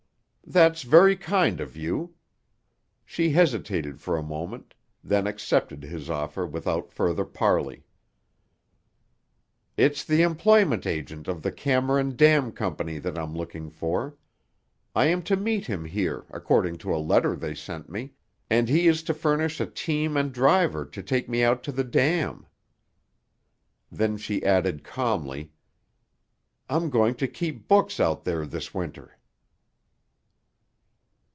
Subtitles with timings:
[0.47, 2.15] "That's very kind of you."
[3.05, 7.85] She hesitated for a moment, then accepted his offer without further parley.
[9.77, 14.17] "It's the employment agent of the Cameron Dam Company that I'm looking for.
[14.93, 18.11] I am to meet him here, according to a letter they sent me,
[18.49, 21.85] and he is to furnish a team and driver to take me out to the
[21.85, 22.45] Dam."
[23.89, 25.53] Then she added calmly,
[26.67, 29.15] "I'm going to keep books out there this Winter."